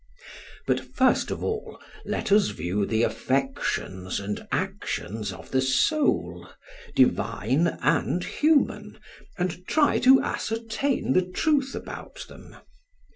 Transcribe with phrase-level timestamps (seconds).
[0.65, 6.49] But first of all, let us view the affections and actions of the soul
[6.95, 8.97] divine and human,
[9.37, 12.55] and try to ascertain the truth about them.